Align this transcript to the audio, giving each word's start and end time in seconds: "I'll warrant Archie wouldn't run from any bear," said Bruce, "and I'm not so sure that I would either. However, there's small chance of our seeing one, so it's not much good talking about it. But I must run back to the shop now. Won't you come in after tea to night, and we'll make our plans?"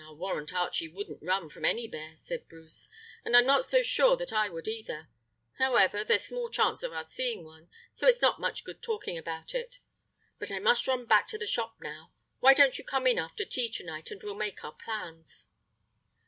"I'll 0.00 0.16
warrant 0.16 0.52
Archie 0.52 0.88
wouldn't 0.88 1.22
run 1.22 1.48
from 1.48 1.64
any 1.64 1.86
bear," 1.86 2.16
said 2.18 2.48
Bruce, 2.48 2.88
"and 3.24 3.36
I'm 3.36 3.46
not 3.46 3.64
so 3.64 3.82
sure 3.82 4.16
that 4.16 4.32
I 4.32 4.48
would 4.48 4.66
either. 4.66 5.10
However, 5.58 6.02
there's 6.02 6.24
small 6.26 6.48
chance 6.50 6.82
of 6.82 6.92
our 6.92 7.04
seeing 7.04 7.44
one, 7.44 7.68
so 7.92 8.08
it's 8.08 8.20
not 8.20 8.40
much 8.40 8.64
good 8.64 8.82
talking 8.82 9.16
about 9.16 9.54
it. 9.54 9.78
But 10.40 10.50
I 10.50 10.58
must 10.58 10.88
run 10.88 11.06
back 11.06 11.28
to 11.28 11.38
the 11.38 11.46
shop 11.46 11.76
now. 11.80 12.10
Won't 12.40 12.78
you 12.78 12.82
come 12.82 13.06
in 13.06 13.16
after 13.20 13.44
tea 13.44 13.68
to 13.68 13.84
night, 13.86 14.10
and 14.10 14.20
we'll 14.24 14.34
make 14.34 14.64
our 14.64 14.74
plans?" 14.74 15.46